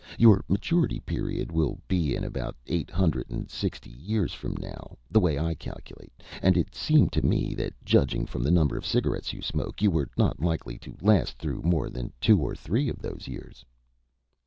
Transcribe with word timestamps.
Your 0.17 0.43
maturity 0.47 0.99
period 0.99 1.51
will 1.51 1.79
be 1.87 2.15
in 2.15 2.23
about 2.23 2.55
eight 2.65 2.89
hundred 2.89 3.29
and 3.29 3.51
sixty 3.51 3.91
years 3.91 4.33
from 4.33 4.55
now, 4.59 4.97
the 5.11 5.19
way 5.19 5.37
I 5.37 5.53
calculate, 5.53 6.11
and 6.41 6.57
it 6.57 6.73
seemed 6.73 7.11
to 7.13 7.21
me 7.23 7.53
that, 7.57 7.75
judging 7.85 8.25
from 8.25 8.41
the 8.41 8.49
number 8.49 8.75
of 8.75 8.83
cigarettes 8.83 9.31
you 9.31 9.43
smoke, 9.43 9.79
you 9.79 9.91
were 9.91 10.09
not 10.17 10.39
likely 10.39 10.79
to 10.79 10.97
last 11.03 11.37
through 11.37 11.61
more 11.61 11.91
than 11.91 12.11
two 12.19 12.39
or 12.39 12.55
three 12.55 12.89
of 12.89 12.97
those 12.97 13.27
years." 13.27 13.63